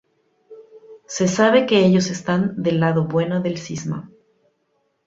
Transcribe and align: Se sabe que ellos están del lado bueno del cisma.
Se 1.05 1.27
sabe 1.27 1.67
que 1.67 1.85
ellos 1.85 2.09
están 2.09 2.55
del 2.63 2.79
lado 2.79 3.03
bueno 3.05 3.39
del 3.39 3.59
cisma. 3.59 4.09